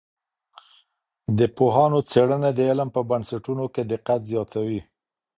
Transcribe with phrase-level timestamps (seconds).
[1.37, 4.81] د پوهانو څېړنې د علم په بنسټونو کي دقت زیاتوي.